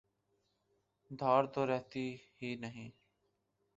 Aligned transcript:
دھاڑ 1.11 1.41
تو 1.45 1.65
رہتی 1.67 2.05
ہی 2.41 2.55
نہیں۔ 2.55 2.89